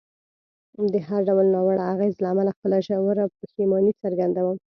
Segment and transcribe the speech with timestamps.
[0.93, 4.57] د هر ډول ناوړه اغېز له امله خپله ژوره پښیماني څرګندوم.